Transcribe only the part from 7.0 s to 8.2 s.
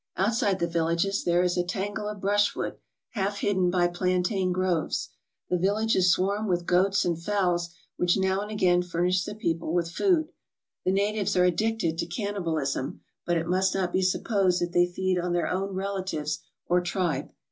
and fowls, which